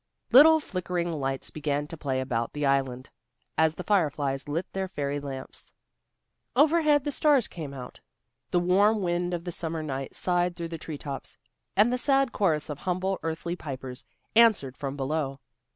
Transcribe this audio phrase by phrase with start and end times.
[0.31, 3.11] Little flickering lights began to play about the island,
[3.55, 5.73] as the fire flies lit their fairy lamps.
[6.55, 7.99] Overhead the stars came out.
[8.49, 11.37] The warm wind of the summer night sighed through the treetops,
[11.75, 14.03] and the sad chorus of humble earthly pipers
[14.35, 15.39] answered from below.